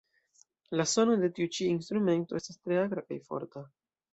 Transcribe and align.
La 0.79 0.87
sono 0.93 1.17
de 1.25 1.29
tiu 1.39 1.51
ĉi 1.57 1.67
instrumento 1.73 2.41
estas 2.43 2.59
tre 2.63 2.81
akra 2.89 3.07
kaj 3.13 3.21
forta. 3.29 3.67